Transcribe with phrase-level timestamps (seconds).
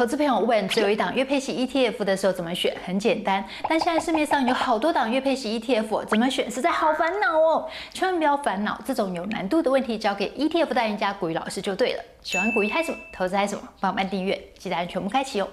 [0.00, 2.74] 投资朋友问，只有一档月配息 ETF 的时候怎么选？
[2.86, 7.68] 很简单，但现在市面上有好多档月配息 ETF，怎么选实在好烦恼哦！
[7.92, 12.02] 千万不要烦恼，这种有难度的问题交给 ETF 代言人股鱼老师就对了。
[12.22, 12.96] 喜欢股鱼嗨什么？
[13.12, 13.62] 投资嗨什么？
[13.78, 15.48] 帮我们按订阅，记得按全部开启哦。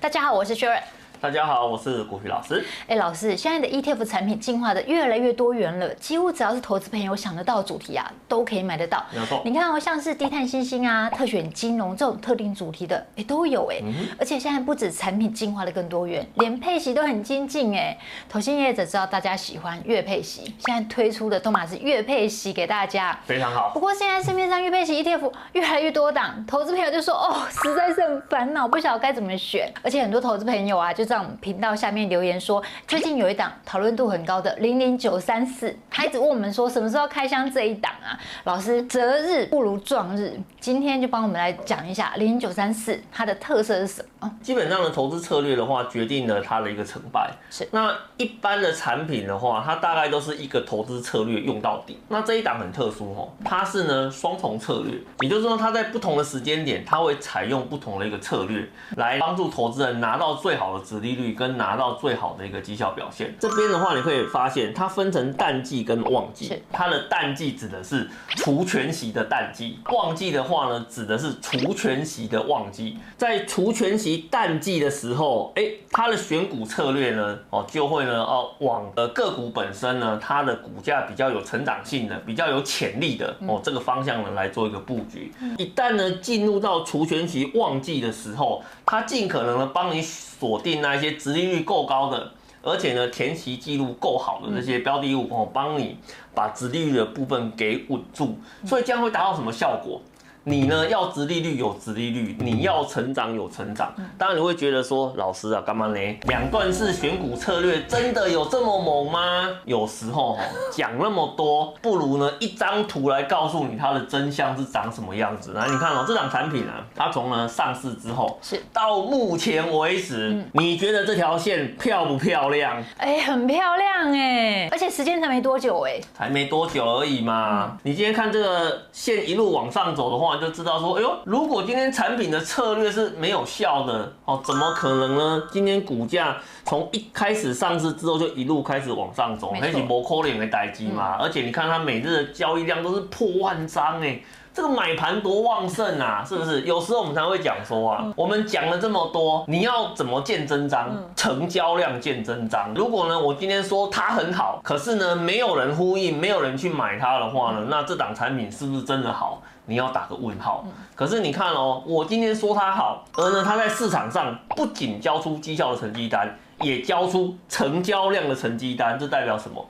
[0.00, 0.82] 大家好，我是 Sharon。
[1.20, 2.64] 大家好，我是股鱼老师。
[2.86, 9.04] 哎，老师，现在的 ETF 产品进化的越来越多元了，几乎只要是投资朋友想得到主题啊，都可以买得到。
[9.12, 13.80] 没错，你看哦，像是低碳新兴啊、特选金融这种特定主题的，哎，都有哎。
[13.82, 17.98] 嗯、而且现在不止产品进化的更多元，连配息都很精进哎。
[18.28, 23.72] 投信业者知道大家喜欢月配息，现在推出的都马是月配息给大家，非常好。
[23.74, 29.68] 不过现在市面上月配息 ETF 越来越多档，投资朋友就说哦，实在是很烦恼，不晓得该怎么选。
[29.82, 31.88] 而且很多投资朋友啊，就这样频道下。
[31.90, 38.12] 面留言说，最近有一档讨论度很高的零零九三四，他一直问我们说什么时候开箱这一档啊？
[38.44, 44.30] 老师择日不如撞日，今天就帮我们来讲一下零零九三四它的特色是什么？
[44.42, 47.30] 基本上的投资策略的话，决定了它的一个成败。
[47.50, 51.98] 是那一般的产品的话，它大概都是一个投资策略用到底。
[52.08, 63.34] 那这一档很特殊哦，它是呢双重策略，也就是说它在不同的时间点，它会采用不同的一个策略来帮助投资人拿到最好的殖利率跟拿到最好的一个绩效表现。
[63.38, 66.62] 这边的话，你可以发现它分成淡季跟旺季。
[66.72, 72.96] 它的淡季指的是除权息的淡季，旺季的话呢，指的是除权息的旺季。
[73.16, 85.32] 在除权息淡季的时候，哎，它的选股策略呢，哦，就会呢，哦，往呃个股本身呢，它的股价比较有成长性的、比较有潜力的哦，这个方向呢来做一个布局。
[85.56, 90.02] 一旦呢进入到除权息旺季的时候，它尽可能的帮你
[90.38, 95.96] 锁定那一些殖利率够高的，而且呢填息记录够好的这些标的物我，帮你
[96.34, 100.00] 把殖利率的部分给稳住，所以这样会达到什么效果？
[100.48, 103.92] 你呢要殖利率有殖利率，你要成长有成长。
[104.16, 106.18] 当然你会觉得说，老师啊，干嘛呢？
[106.22, 109.46] 两段式选股策略真的有这么猛吗？
[109.66, 110.38] 有时候
[110.72, 115.52] 讲那么多，不如呢一张图来告诉你它的真相是长什么样子。
[115.52, 122.82] 来，你看哦，这档产品啊，它从呢上市之后，是到目前为止，嗯、你觉得这条线漂不漂亮？
[122.96, 127.72] 哎、欸，很漂亮哎，而且时间才没多久哎，才没多久而已嘛。
[127.72, 130.37] 嗯、你今天看这个线一路往上走的话。
[130.38, 135.42] 就知道说，哎呦，如果今天产品的策略是没有效的哦，怎么可能呢？
[135.50, 141.16] 今天股价从一开始上市之后就一路开始往上走，那是不可能的代机嘛。
[141.20, 144.20] 而且你看它每日的交易量都是破万张哎，
[144.58, 146.62] 这个买盘多旺盛啊，是不是？
[146.62, 150.90] 有时候我们才会讲说啊，我们讲了这么多，你要怎么见真章？
[151.14, 152.72] 成交量见真章。
[152.74, 159.40] 如果呢，我今天说它很好，可是呢，没有人呼应，没有人去买它的话呢，那这档产品是不是真的好？
[159.66, 160.64] 你要打个问号。
[160.96, 169.64] 可是你看哦，我今天说它好，而呢，它在市场上不仅交出绩效的成绩单，也交出成交量的成绩单，这代表什么？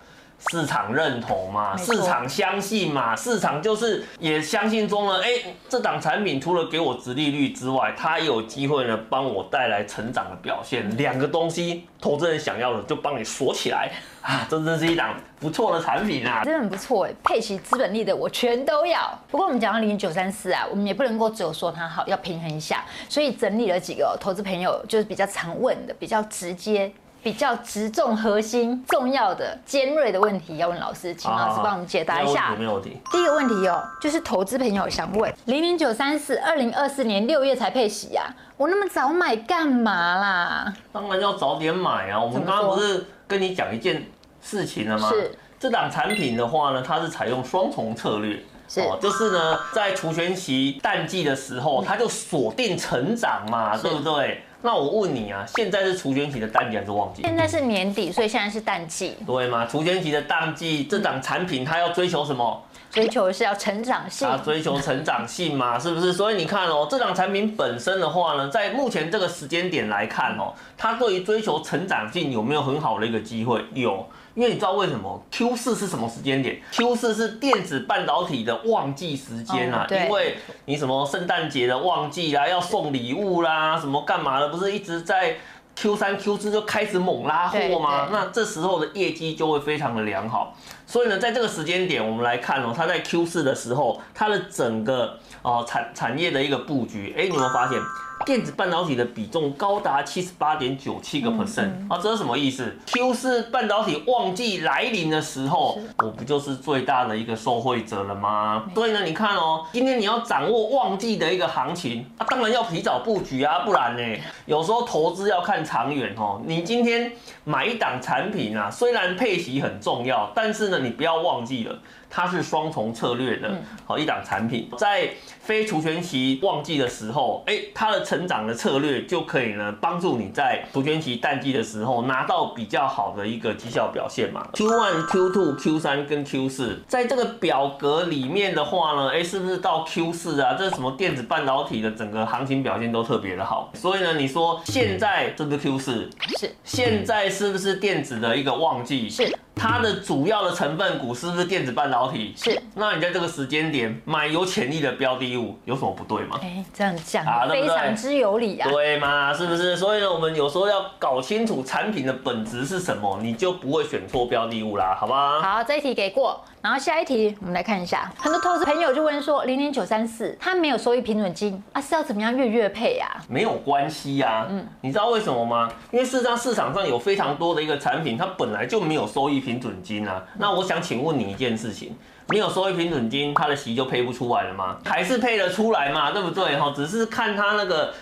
[0.51, 5.29] 市场认同嘛，市场相信嘛，市场就是也相信中了，哎，
[5.69, 13.91] 这档产品除了给我殖利率之外，它也有机会呢帮我带来成长的表现，两个东西，投资人想要的就帮你锁起来
[14.23, 19.13] 啊，这真是一档不错的产品啊，真的很不错哎，配齐资本利的我全都要。
[19.29, 26.93] 不过我们讲到零零九三四啊，我们也不能够只有说它好，要平衡一下，所以整理了几个投资朋友就是比较常问的，比较直接。
[27.23, 32.55] 比较直中核心、重要的尖锐的问题要问老师，请老师帮我们解答一下。
[32.57, 33.01] 没有问题。
[33.11, 38.25] 第一个问题哦，就是投资朋友想问：零零九三四，二零二四年六月才配息呀，
[38.57, 40.73] 我那么早买干嘛啦？
[40.93, 42.21] 当然要早点买啊！
[42.21, 44.07] 我们刚刚不是跟你讲一件
[44.41, 45.09] 事情了吗？
[45.11, 45.33] 是。
[45.61, 54.45] 这档产品的话呢，它是采用双重策略，是哦，就是呢，在除权期淡季的时候，它就锁定成长嘛，对不对？
[54.61, 57.23] 那我问你啊，现在是除权期的淡季还是旺季？
[57.23, 59.15] 现在是年底，所以现在是淡季。
[59.25, 59.65] 对吗？
[59.71, 62.61] 除权期的淡季，这档产品它要追求什么？
[62.99, 64.29] 追求的是要成长性。
[64.29, 66.13] 啊追求成长性嘛，是不是？
[66.13, 73.65] 所以你看哦，这档产品本身的话呢，在目前这个时间点来看哦，它对于追求成长性有没有很好的一个机会？
[73.75, 74.07] 有。
[74.35, 80.37] 因为你知道为什么 Q 四是什么时间点？Q 四是电子半导体的旺季时间啊，因为
[80.67, 85.35] 你什么圣诞节的旺季啦，要送礼物啦，什么干嘛的，不是一直在
[85.75, 88.11] Q 三、Q 四就开始猛拉货吗？
[88.13, 90.55] 那这时候的业绩就会非常的良好。
[90.91, 97.79] 所以呢，在这个时间点，我们来看哦，它在 Q 四的时候，它的整个呃产产业的一个布局，哎，你有没有发现
[98.27, 108.65] 电子半导体的比重高达七十八点九七个 percent 啊，这是什么意思？Q 四半导体旺季来临的时候，我不就是最大的一个受惠者了吗？
[108.75, 116.43] 所以呢，你看哦，今天你要掌握旺季的一个行情啊，当然要提早布局啊，不然呢，有时候投资要看长远哦。
[116.45, 117.11] 你今天
[117.45, 121.79] 买一档产品啊，虽然配息很重要，但是呢，你不要忘记了。
[122.11, 125.09] 它是双重策略的，好一档产品，在
[125.41, 134.47] 非除权期旺季的时候，哎，它的成长的策略就可以呢，帮助你在除权期淡季的时候拿到比较好的一个绩效表现嘛。
[134.53, 140.55] Q one、Q two、Q 三跟 Q 四，在这个表格里面的话呢，哎，是不是到 Q 四啊？
[140.59, 143.71] 这是什么电子半导体的整个行情表现都特别的好。
[143.75, 146.11] 所以呢，你说现在是不是 Q 四？
[146.39, 146.55] 是。
[146.65, 149.09] 现在是不是电子的一个旺季？
[149.09, 149.37] 是。
[149.59, 152.33] 它的主要的成分股是不是电子半导体？
[152.37, 152.61] 是。
[152.75, 156.39] 那你在这个时间点买有潜力的标的物，有什么不对吗？
[156.43, 158.71] 哎，这样讲啊，非常之有理啊。
[158.71, 159.35] 对嘛？
[159.35, 159.77] 是不是？
[159.77, 165.41] 所以呢，我们有时候要搞清楚产品的本质是什么，你就不会选错标的物啦，好吧？
[165.43, 166.41] 好，这一题给过。
[166.61, 173.07] 然后下一题，我们来看一下，很多投资朋友就问说，零零九三四它没有收益平准金啊，是要怎么样月月配呀？
[173.29, 175.71] 没有关系呀，嗯，你知道为什么吗？
[175.93, 180.23] 因为事实上市场上有非常多的一个产品，它本来就没有收益平准金啊。
[180.37, 181.97] 那我想请问你一件事情，
[182.29, 184.79] 没有收益平准金，它的息就配不出来了吗？
[184.85, 186.11] 还是配得出来嘛？
[186.11, 186.57] 对不对？
[186.57, 187.95] 哈，只是看它那个。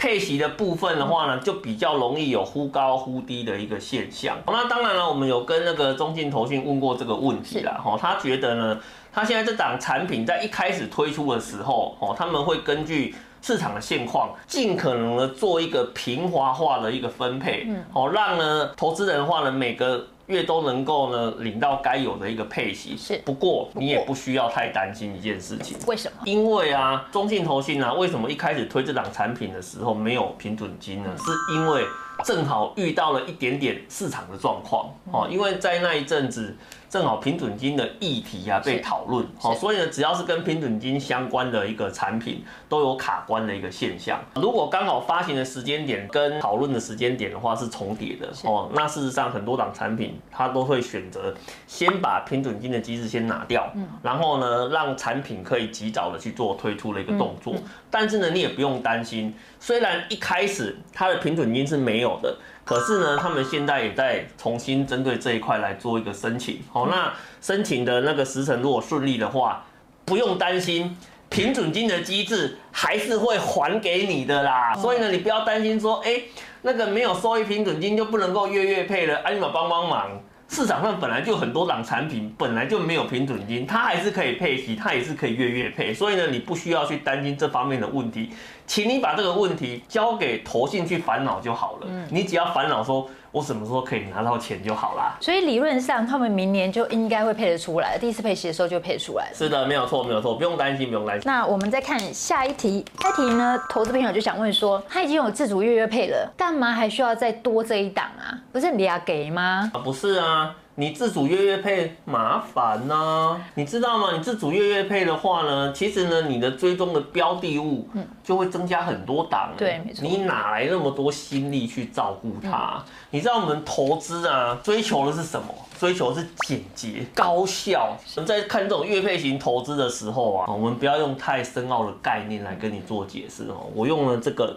[0.00, 4.38] 配息的部分的话呢，就比较容易有忽高忽低的一个现象。
[4.46, 7.78] 那当然了，我们有跟那个中信投信问过这个问题啦。
[7.84, 8.80] 哈，他觉得呢，
[9.12, 20.06] 他现在这档产品在一开始推出的时候，哦，他们会根据市场的现况，尽可能的做一个平滑化的一个分配，嗯，哦，让呢投资人的话呢，每个。
[20.30, 23.20] 月都能够呢领到该有的一个配息，是。
[23.24, 25.76] 不过你也不需要太担心一件事情。
[25.86, 26.22] 为什么？
[26.24, 31.10] 因为啊，中信投信啊，为什么一开始推这档产品的时候没有平准金呢？
[31.18, 31.84] 是因为
[32.24, 36.56] 正好遇到了一点点市场的状况哦，因为在那一阵子。
[36.90, 44.20] 正好平准金的议题啊被讨论，好，所以呢，只要是跟平准金相关的一个产品都有卡关的一个现象。
[44.34, 51.32] 如果刚好发行的时间点跟讨论的时间点的话是重叠的哦，那事实上很多档产品它都会选择
[51.68, 53.72] 先把平准金的机制先拿掉，
[54.02, 57.54] 然后呢，让产品可以及早的去做推出的一个动作。
[57.88, 62.36] 但是呢，你也不用担心，虽然一开始它的平准金是没有的。
[62.64, 66.60] 可是呢，他们现在也在重新针对这一块来做一个申请。
[66.72, 69.64] 好，那申请的那个时程如果顺利的话，
[70.04, 70.96] 不用担心，
[71.28, 74.74] 平准金的机制还是会还给你的啦。
[74.74, 76.22] 所以呢，你不要担心说，哎，
[76.62, 80.20] 那个没有收益平准金就不能够月月配了，哎，你们帮帮忙。
[80.48, 88.30] 市场上本来就很多档产品本来就没有平准金，它还是可以配息，它也是可以月月配，所以呢，你不需要去担心这方面的问题，
[88.70, 91.88] 请你把这个问题交给投信去烦恼就好了。
[91.88, 95.16] 嗯，你只要烦恼说我什么时候可以拿到钱就好啦。
[95.20, 99.28] 所以理论上他们明年就应该会配得出来，第一次配息的时候就配出来。
[99.34, 101.22] 是的，没有错，没有错，不用担心，不用担心。
[101.26, 108.38] 那我们再看下一题，下一题呢，投资朋友就想问说，他已经有自主月月配了，干嘛还需要再多这一档啊？
[108.52, 109.68] 不是俩给吗？
[109.74, 110.54] 啊，不是啊。
[110.76, 114.16] 你自主月月配麻烦呐、啊，你知道吗？
[114.16, 117.86] 你自主月月配的话呢，其实呢，你的追踪的标的物
[118.24, 119.50] 就会增加很多档。
[119.58, 120.02] 对，没错。
[120.02, 122.82] 你哪来那么多心力去照顾它？
[123.10, 125.48] 你知道我们投资啊，追求的是什么？
[125.78, 127.96] 追求的是简洁、高效。
[128.16, 133.66] 我们在看这种月配型投资的时候啊，我们不要用太深奥的概念来跟你做解释哦。
[133.74, 134.56] 我用了这个。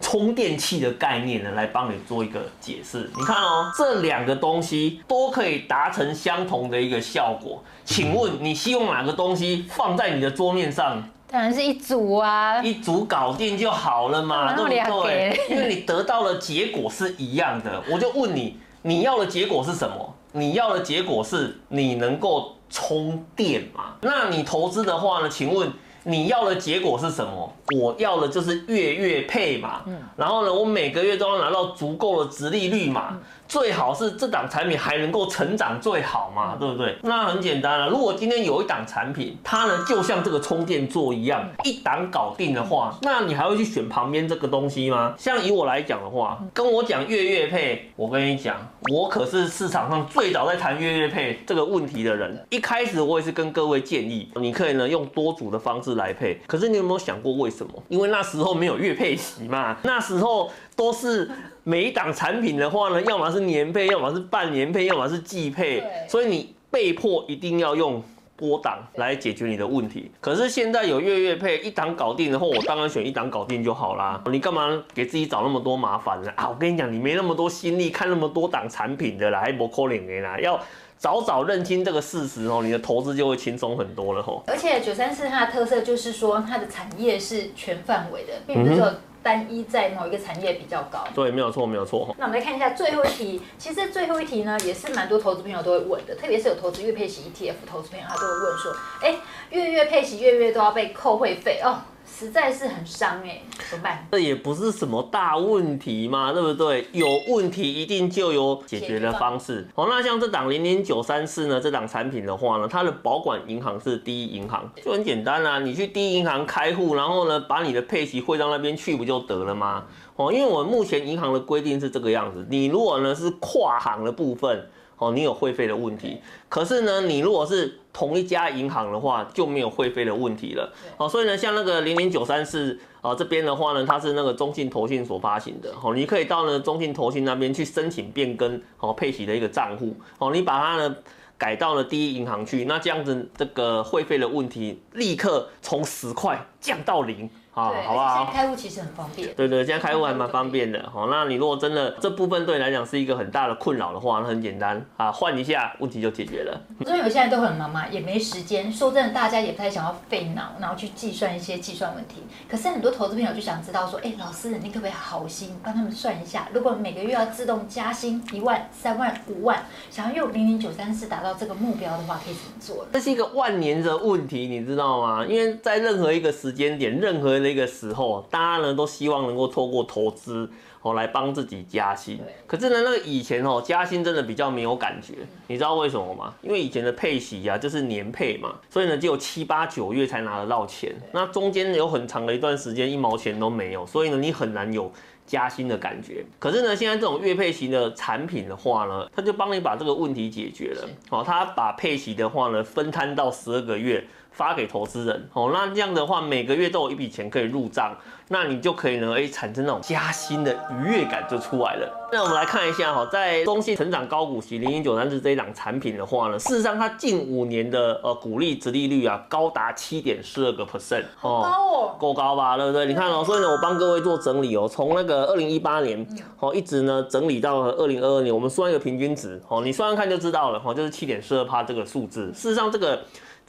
[0.00, 3.10] 充电器的概念呢，来帮你做一个解释。
[3.16, 7.62] 你看哦，这两个东西都可以达成相同的一个效果。
[7.84, 11.02] 请问你希望哪个东西放在你的桌面上？
[11.28, 15.38] 当然是一组啊，一组搞定就好了嘛，对不对？
[15.50, 17.82] 因为你得到的结果是一样的。
[17.88, 20.14] 我就问你，你要的结果是什么？
[20.32, 23.96] 你要的结果是你能够充电嘛？
[24.00, 25.28] 那你投资的话呢？
[25.28, 25.70] 请问？
[26.04, 27.52] 你要的结果是什么？
[27.76, 33.18] 我要的就是月月配嘛，嗯然后呢，我每个月都要拿到足够的值利率嘛。
[33.46, 36.96] 最好是这档产品还能够成长最好嘛，对不对？
[37.02, 37.88] 那很简单了。
[37.88, 45.14] 如果今天有一档产品，它呢就像这个充电座一样，一档搞定的话，那你还会去选旁边这个东西吗？
[45.18, 48.56] 像以我来讲的话，跟我讲月月配，我跟你讲，
[48.92, 52.46] 我可是市场上最早在谈月月配这个问题的人。
[52.50, 56.40] 一开始我也是跟各位建议，你可以呢用多组的方式来配。
[56.46, 57.72] 可是你有没有想过为什么？
[57.88, 61.30] 因为那时候没有月配息嘛，那时候都是。
[61.62, 68.02] 每一档产品的话呢，要么是年配，要么是半年配，要么是季配，所以你被迫一定要用
[68.34, 70.10] 多档来解决你的问题。
[70.22, 74.20] 可是现在有月月配一档搞定的话，我当然选一档搞定就好啦。
[74.32, 76.32] 你干嘛给自己找那么多麻烦呢？
[76.34, 80.58] 啊，我跟你讲，你没那么多心力看那么多档产品的啦，还不可能的啦，要。
[81.00, 84.44] 早早认清这个事实哦，你的投资就会轻松很多了吼。
[84.46, 88.92] 而且九三四它的特色就是说，它的产业是全范围的，并不是说
[89.22, 91.02] 单一在某一个产业比较高。
[91.14, 92.14] 对，没有错，没有错。
[92.18, 99.16] 那我们来看一下最后一题，其实最后一题呢，也是蛮多投资朋友都会问的，特别是有投资月配息 ETF 投资朋友，他都会问说，哎，
[99.48, 101.80] 月月配息，月月都要被扣会费哦。
[102.20, 104.06] 实在是很伤哎，怎么办？
[104.12, 106.86] 这也不是什么大问题嘛，对不对？
[106.92, 109.66] 有问题一定就有解决的方式。
[109.74, 119.84] 好，那像这档零零九三四呢，这档产品的话呢，它的保管银行是第一银行，就很简单啊，你去第一银行开户，然后呢，把你的配息汇到那边去，不就得了吗？
[120.16, 124.68] 哦，因为我们目前银行的规定是这个样子，你如果呢是跨行的部分。
[125.00, 130.70] 哦，你有会费的问题，可是呢，你如果是同一家银行的话，就没有会费的问题了。
[130.98, 135.72] 哦，所以呢，像那个零零九三四啊这边的话呢，它是那个中信投信所发行的。
[135.82, 139.96] 哦，你可以到呢中信投信那边去申请变更哦配息的一个账户。
[140.18, 140.94] 哦，你把它呢
[141.38, 147.30] 改到了第一银行去，那这样子这个会费的问题立刻从十块降到零。
[147.52, 148.30] 好，好不好？
[148.32, 149.34] 开户其实很方便。
[149.34, 150.88] 对对，现在开户还蛮方便的。
[150.92, 156.60] 好，那你如果真的这部分对你来讲是一个很大的困扰的话，那很简单啊，换一下问题就解决了。
[156.84, 158.72] 所以有些人都很忙嘛，也没时间。
[158.72, 162.22] 说真的，大家也不太想要费脑，然后去计算一些计算问题。
[162.48, 166.48] 可是很多投资朋友就想知道说，哎，老师，你可不可以好心帮他们算一下？
[166.54, 172.86] 如果每个月要自动加薪一万、三万、五万，想要用零零九三四达到这个目标的话，可以怎么做？
[172.92, 175.26] 这是一个万年的问题，你知道吗？
[175.26, 178.26] 因为在任何一个时间点，任何的一个时候。
[178.30, 180.48] 大家呢都希望能够透过投资
[180.82, 185.14] 哦来帮自己加薪，可是呢那个以前哦加薪真的比较没有感觉，
[185.48, 186.34] 你知道为什么吗？
[186.42, 194.90] 因为以前的配息啊就是年配嘛，所以呢只有七八九月才拿得到钱，那中间有很长的一段时间一毛钱都没有，所以呢你很难有
[195.26, 196.24] 加薪的感觉。
[196.38, 204.06] 可是呢现在这种月配型的产品的话呢，它就帮你把这个问题解决了，哦，他把配息的话呢分摊到十二个月。
[204.30, 207.94] 发给投资人哦，那这样的话每个月都有一笔钱可以入账，
[208.28, 212.08] 那你就可以呢，哎，产生那种加薪的愉悦感就出来了。
[212.12, 222.86] 那我们来看一下哈，在中信成长高股息零零九三四这一档产品的话呢，事实上它近五年的呃股利值利率啊高达七点四二个 percent 哦，高哦，够高吧，对不对？
[222.86, 226.06] 你看哦，所以呢，我帮各位做整理哦，从那个二零一八年
[226.38, 232.32] 哦一直呢整理到二零二二年，我们算一个平均值哦，你算算看就知道了哦，就是七点四二趴这个数字。
[232.32, 233.00] 事实上这个。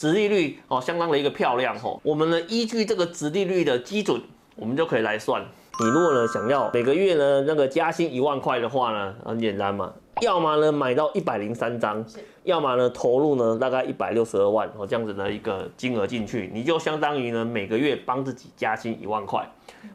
[0.02, 2.00] 值利率哦，相当的一个漂亮哦。
[2.02, 4.20] 我们呢依据这个值利率的基准，
[4.56, 5.40] 我们就可以来算。
[5.80, 9.94] 你如果呢想要每个月呢那个加薪一万块的话呢，很简单嘛，
[10.26, 12.04] 要么呢买到一百零三张，
[12.44, 19.46] 要么呢投入呢大概一百六十二万哦这样子的一个金额进去，你就相当于呢每个月帮自己加薪一万块。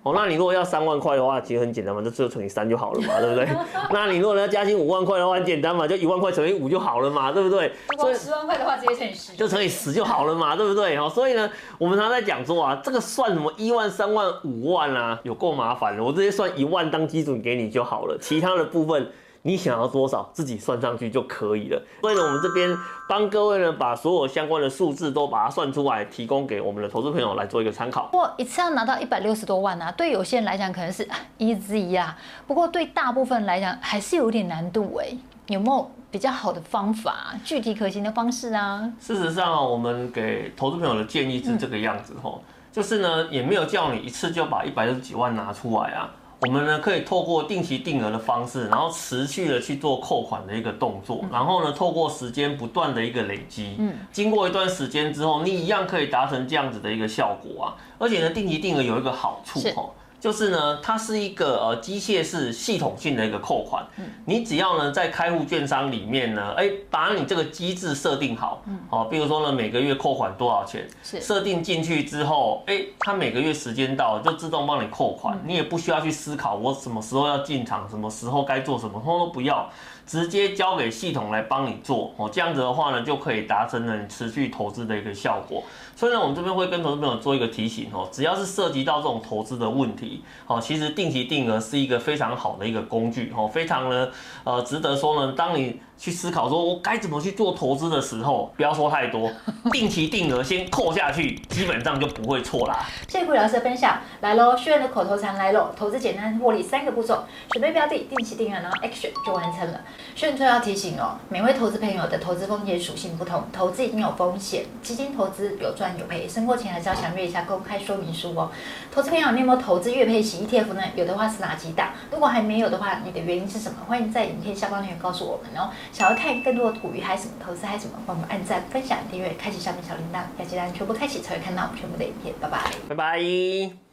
[0.02, 3.48] 哦，那你如果要三万块的话，其实很简单嘛，就只有乘以三就好了嘛，对不对？
[3.92, 7.70] 那你如果要加薪五万块的话，很简单嘛，就一万块乘以五就好了嘛，对不对？
[7.90, 10.96] 如果十万块的话，直接乘以十，就乘以十就好了嘛，对不对？
[10.96, 19.08] 哦，所以呢，我们常在讲说啊，这个算什么一万、三万、五万啊，有够麻烦的，我直接算一万当基准给你就好了，其他的部分。
[19.46, 21.80] 你想要多少，自己算上去就可以了。
[22.00, 22.76] 所以呢，我们这边
[23.08, 28.06] 帮各位呢，把所有相关的数字都把它算出来，提供给我们的投资朋友来做一个参考。
[28.06, 35.16] 不过一次要拿到一百六十多万啊，对有些人来讲可能是 easy 啊，不过对大部分来讲还是有点难度哎。
[35.46, 38.92] 有没有比较好的方法，具体可行的方式啊？
[38.98, 46.10] 事实上，我们给投资朋友的建议是这个样子吼，就是呢，也没有叫你一次就把一百六十几万拿出来啊。
[46.40, 57.76] 我们呢可以透过定期定额的方式，然后持续的去做扣款的一个动作，然后呢透过时间不断的一个累积，嗯，经过一段时间之后，你一样可以达成这样子的一个效果啊。
[57.98, 59.90] 而且呢，定期定额有一个好处哦。
[60.26, 63.86] 就是呢，它是一个呃机械式系统性的一个扣款。
[63.96, 79.70] 嗯，你只要呢在开户券商里面呢，哎，把你这个机制设定好，嗯，好，比如说呢每个月扣款多少钱，是设定进去之后，哎，它每个月时间到了就自动帮你扣款，你也不需要去思考我什么时候要进场，什么时候该做什么，通通都不要。
[80.04, 85.64] 直接交给系统来帮你做哦，这样子的话呢，就可以达成了你持续投资的一个效果。
[85.96, 94.08] 所以呢，我们这边会跟投资朋友做一个提醒哦，只要是涉及到这种投资的问题，哦，其实定期定额是一个非常好的一个工具哦，非常呢
[94.44, 99.32] 呃值得说呢，当你去思考说我该怎么去做投资的时候，不要说太多，
[99.72, 102.84] 定期定额先扣下去，基本上就不会错啦。
[103.08, 109.80] 谢谢顾老师的分享，来喽，学员的口头禅来喽，投资简单获利三个步骤，准备标的，定期定额，然后 action 就完成了。
[110.14, 118.50] 所以最后要提醒哦，每位投资朋友的投资风险属性不同，投资一定有风险，基金投资有赚有赔，申购前还是要详阅一下公开说明书哦。
[118.90, 120.82] 投资朋友，你有没有投资月配型 ETF 呢？
[120.94, 121.90] 有的话是哪几档？
[122.10, 123.78] 如果还没有的话，你的原因是什么？
[123.86, 125.70] 欢迎在影片下方留言告诉我们哦。
[125.92, 132.34] 想要看更多的股鱼还是什么投资还是什么，帮我们按赞、分享、订阅、开启下面小铃铛，要记得全部开启才会看到我们全部的影片。
[132.40, 133.20] 拜拜，拜拜。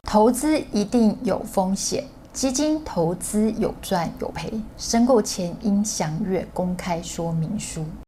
[0.03, 2.03] 投资一定有风险。
[2.33, 7.85] 基金投资有赚有赔，申购前应详阅公开说明书。